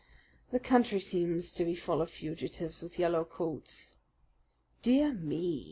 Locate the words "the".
0.49-0.59, 2.09-2.15